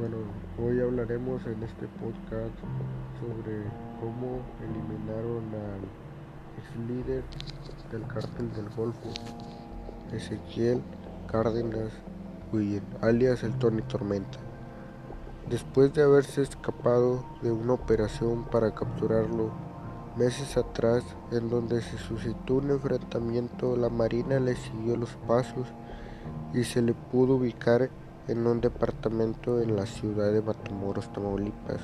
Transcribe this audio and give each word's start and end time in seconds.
Bueno, 0.00 0.16
hoy 0.58 0.80
hablaremos 0.80 1.44
en 1.44 1.62
este 1.62 1.86
podcast 2.00 2.54
sobre 3.20 3.64
cómo 4.00 4.40
eliminaron 4.64 5.44
al 5.52 5.82
ex 6.56 6.88
líder 6.88 7.22
del 7.92 8.06
cártel 8.06 8.50
del 8.54 8.70
Golfo, 8.70 9.10
Ezequiel 10.10 10.80
Cárdenas 11.30 11.92
Guillén, 12.50 12.82
alias 13.02 13.42
el 13.42 13.58
Tony 13.58 13.82
Tormenta. 13.82 14.38
Después 15.50 15.92
de 15.92 16.02
haberse 16.02 16.40
escapado 16.40 17.22
de 17.42 17.52
una 17.52 17.74
operación 17.74 18.44
para 18.44 18.74
capturarlo 18.74 19.50
meses 20.16 20.56
atrás, 20.56 21.04
en 21.30 21.50
donde 21.50 21.82
se 21.82 21.98
suscitó 21.98 22.54
un 22.54 22.70
enfrentamiento, 22.70 23.76
la 23.76 23.90
Marina 23.90 24.40
le 24.40 24.56
siguió 24.56 24.96
los 24.96 25.10
pasos 25.28 25.66
y 26.54 26.64
se 26.64 26.80
le 26.80 26.94
pudo 26.94 27.34
ubicar 27.34 27.90
en 28.30 28.46
un 28.46 28.60
departamento 28.60 29.60
en 29.60 29.74
la 29.74 29.86
ciudad 29.86 30.32
de 30.32 30.40
Matamoros, 30.40 31.12
Tamaulipas, 31.12 31.80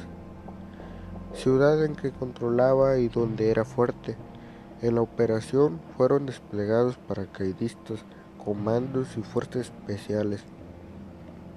ciudad 1.35 1.85
en 1.85 1.97
que 1.97 2.13
controlaba 2.13 2.99
y 2.99 3.09
donde 3.09 3.51
era 3.51 3.65
fuerte. 3.65 4.17
En 4.81 4.95
la 4.95 5.01
operación 5.01 5.81
fueron 5.97 6.27
desplegados 6.27 6.99
paracaidistas, 6.99 8.05
comandos 8.45 9.17
y 9.17 9.23
fuerzas 9.23 9.73
especiales, 9.73 10.45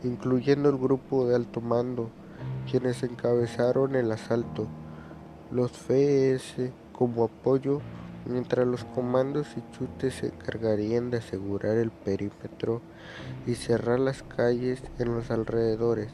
incluyendo 0.03 0.69
el 0.69 0.77
grupo 0.77 1.27
de 1.27 1.35
alto 1.35 1.61
mando, 1.61 2.09
quienes 2.69 3.03
encabezaron 3.03 3.95
el 3.95 4.11
asalto, 4.11 4.65
los 5.51 5.71
FS 5.71 6.71
como 6.93 7.25
apoyo 7.25 7.81
mientras 8.25 8.67
los 8.67 8.83
comandos 8.83 9.47
y 9.55 9.77
chutes 9.77 10.15
se 10.15 10.27
encargarían 10.27 11.09
de 11.09 11.17
asegurar 11.17 11.77
el 11.77 11.91
perímetro 11.91 12.81
y 13.45 13.55
cerrar 13.55 13.99
las 13.99 14.23
calles 14.23 14.81
en 14.99 15.13
los 15.13 15.31
alrededores. 15.31 16.09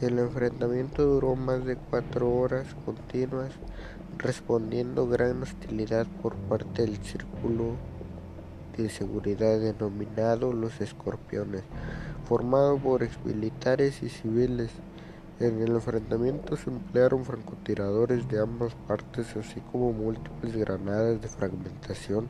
El 0.00 0.18
enfrentamiento 0.18 1.04
duró 1.04 1.34
más 1.34 1.64
de 1.64 1.76
cuatro 1.76 2.30
horas 2.30 2.74
continuas, 2.84 3.52
respondiendo 4.18 5.08
gran 5.08 5.42
hostilidad 5.42 6.06
por 6.22 6.34
parte 6.34 6.82
del 6.82 6.98
círculo 6.98 7.76
de 8.76 8.88
seguridad 8.88 9.58
denominado 9.58 10.52
los 10.52 10.80
escorpiones, 10.80 11.62
formado 12.28 12.78
por 12.78 13.02
exmilitares 13.02 14.02
y 14.02 14.08
civiles. 14.08 14.70
En 15.40 15.62
el 15.62 15.70
enfrentamiento 15.70 16.56
se 16.56 16.68
emplearon 16.68 17.24
francotiradores 17.24 18.28
de 18.28 18.40
ambas 18.40 18.74
partes, 18.88 19.36
así 19.36 19.60
como 19.70 19.92
múltiples 19.92 20.56
granadas 20.56 21.22
de 21.22 21.28
fragmentación. 21.28 22.26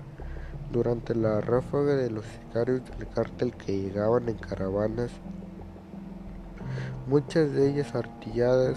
Durante 0.71 1.15
la 1.15 1.41
ráfaga 1.41 1.97
de 1.97 2.11
los 2.11 2.27
sicarios 2.27 2.83
del 2.85 3.09
cártel 3.09 3.55
que 3.55 3.81
llegaban 3.81 4.29
en 4.29 4.37
caravanas, 4.37 5.11
muchas 7.07 7.51
de 7.53 7.71
ellas 7.71 7.95
artilladas, 7.95 8.77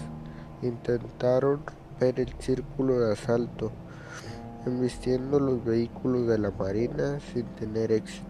intentaron 0.62 1.60
romper 1.66 2.18
el 2.18 2.32
círculo 2.38 3.00
de 3.00 3.12
asalto, 3.12 3.70
embistiendo 4.64 5.40
los 5.40 5.62
vehículos 5.62 6.26
de 6.26 6.38
la 6.38 6.50
marina 6.52 7.20
sin 7.34 7.44
tener 7.56 7.92
éxito. 7.92 8.24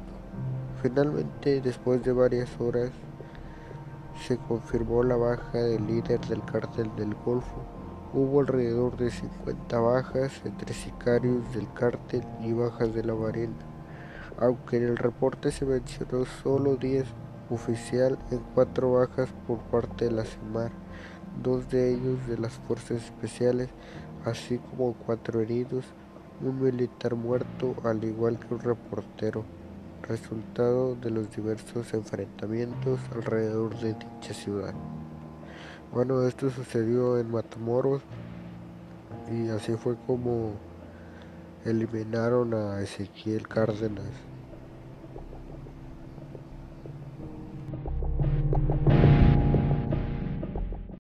Finalmente, 0.83 1.61
después 1.61 2.03
de 2.03 2.11
varias 2.11 2.48
horas, 2.61 2.91
se 4.17 4.37
confirmó 4.37 5.03
la 5.03 5.17
baja 5.17 5.59
del 5.59 5.87
líder 5.87 6.21
del 6.21 6.45
cártel 6.45 6.95
del 6.97 7.15
Golfo. 7.15 7.63
Hubo 8.13 8.41
alrededor 8.41 8.97
de 8.97 9.11
50 9.11 9.79
bajas 9.79 10.33
entre 10.45 10.75
sicarios 10.75 11.53
del 11.55 11.73
cártel 11.73 12.23
y 12.41 12.53
bajas 12.53 12.95
de 12.95 13.05
la 13.05 13.15
Marina, 13.15 13.55
aunque 14.39 14.77
en 14.77 14.85
el 14.85 14.97
reporte 14.97 15.51
se 15.51 15.65
mencionó 15.65 16.25
solo 16.43 16.77
10 16.77 17.07
oficial 17.51 18.19
en 18.31 18.41
cuatro 18.55 18.93
bajas 18.93 19.31
por 19.47 19.59
parte 19.59 20.07
de 20.07 20.13
la 20.13 20.25
CEMAR, 20.25 20.70
dos 21.42 21.69
de 21.69 21.95
ellos 21.95 22.27
de 22.27 22.39
las 22.39 22.53
fuerzas 22.53 23.05
especiales, 23.05 23.69
así 24.25 24.59
como 24.59 24.95
cuatro 24.95 25.41
heridos, 25.41 25.85
un 26.41 26.63
militar 26.63 27.15
muerto 27.15 27.75
al 27.85 28.03
igual 28.05 28.39
que 28.39 28.55
un 28.55 28.61
reportero 28.61 29.45
resultado 30.02 30.95
de 30.96 31.11
los 31.11 31.35
diversos 31.35 31.92
enfrentamientos 31.95 33.01
alrededor 33.14 33.79
de 33.80 33.95
dicha 33.95 34.35
ciudad. 34.35 34.74
Bueno, 35.92 36.27
esto 36.27 36.51
sucedió 36.51 37.18
en 37.18 37.30
Matamoros 37.30 38.02
y 39.30 39.48
así 39.51 39.74
fue 39.74 39.96
como 40.07 40.52
eliminaron 41.64 42.55
a 42.55 42.80
Ezequiel 42.80 43.46
Cárdenas. 43.46 44.32